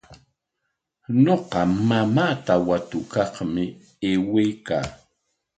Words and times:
Ñuqa 1.23 1.59
mamaata 1.87 2.53
watukaqmi 2.67 3.63
aywaykaa. 4.09 4.85